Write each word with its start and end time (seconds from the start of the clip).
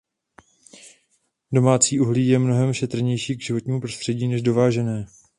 Domácí 1.51 1.99
uhlí 1.99 2.27
je 2.27 2.39
mnohem 2.39 2.73
šetrnější 2.73 3.37
k 3.37 3.41
životnímu 3.41 3.79
prostředí 3.81 4.27
než 4.27 4.41
dovážené. 4.41 5.05